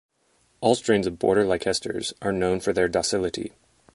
[0.61, 3.53] All strains of Border Leicesters are known for their docility.